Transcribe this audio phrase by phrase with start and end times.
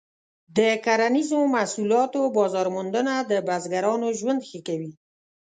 [0.57, 4.91] د کرنیزو محصولاتو بازار موندنه د بزګرانو ژوند ښه کوي.